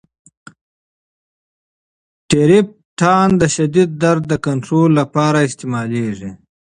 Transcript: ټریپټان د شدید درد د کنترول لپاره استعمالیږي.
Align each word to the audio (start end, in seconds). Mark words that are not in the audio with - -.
ټریپټان 2.29 3.27
د 3.41 3.43
شدید 3.55 3.89
درد 4.03 4.23
د 4.31 4.33
کنترول 4.47 4.89
لپاره 4.99 5.37
استعمالیږي. 5.47 6.31